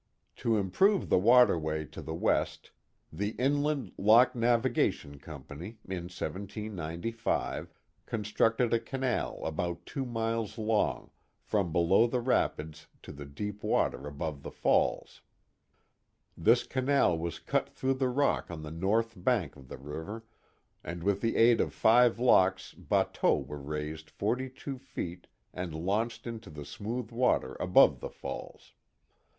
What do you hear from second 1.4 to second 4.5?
375 To improve the waterway to the West, the Inland Lock